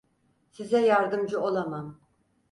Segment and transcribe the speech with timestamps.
[0.51, 1.99] Size yardımcı olamam.